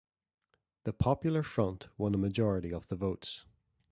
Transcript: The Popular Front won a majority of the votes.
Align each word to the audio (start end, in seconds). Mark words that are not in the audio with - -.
The 0.83 0.93
Popular 0.93 1.43
Front 1.43 1.89
won 1.95 2.15
a 2.15 2.17
majority 2.17 2.73
of 2.73 2.87
the 2.87 2.95
votes. 2.95 3.45